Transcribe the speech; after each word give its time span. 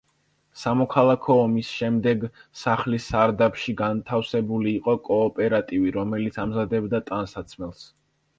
სამოქალაქო 0.59 1.33
ომის 1.41 1.67
შემდეგ 1.81 2.25
სახლის 2.61 3.05
სარდაფში 3.11 3.75
განტავსებული 3.83 4.75
იყო 4.79 4.97
კოოპერატივი, 5.11 5.93
რომელიც 6.01 6.41
ამზადებდა 6.47 7.05
ტანსაცმელს. 7.13 7.87